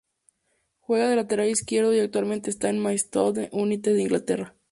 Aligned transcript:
Juega 0.79 1.09
de 1.11 1.15
lateral 1.15 1.47
izquierdo 1.47 1.93
y 1.93 1.99
actualmente 1.99 2.49
está 2.49 2.69
en 2.71 2.77
el 2.77 2.81
Maidstone 2.81 3.49
United 3.51 3.93
de 3.93 4.01
Inglaterra. 4.01 4.55